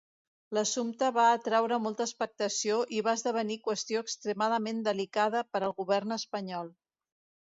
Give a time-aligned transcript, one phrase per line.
[0.57, 6.75] L'assumpte va atreure molta expectació i va esdevenir qüestió extremadament delicada per al Govern espanyol.